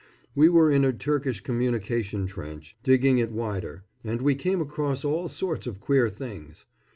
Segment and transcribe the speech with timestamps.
[0.33, 5.27] We were in a Turkish communication trench, digging it wider, and we came across all
[5.27, 6.65] sorts of queer things.